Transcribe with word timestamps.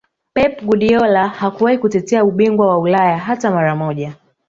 Pep 0.33 0.61
Guardiola 0.61 1.27
hakuwahi 1.27 1.77
kutetea 1.77 2.23
ubingwa 2.25 2.67
wa 2.67 2.77
Ulaya 2.79 3.17
hata 3.17 3.51
mara 3.51 3.75
moja 3.75 4.15